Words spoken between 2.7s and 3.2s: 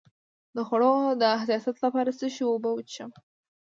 وڅښم؟